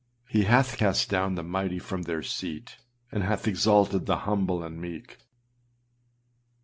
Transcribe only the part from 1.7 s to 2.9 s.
from their seat,